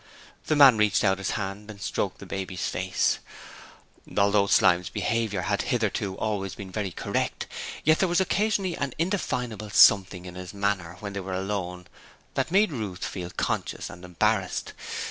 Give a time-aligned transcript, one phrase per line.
[0.47, 3.19] The man reached out his hand and stroked the baby's face.
[4.17, 7.45] Although Slyme's behaviour had hitherto always been very correct,
[7.83, 11.85] yet there was occasionally an indefinable something in his manner when they were alone
[12.33, 14.73] that made Ruth feel conscious and embarrassed.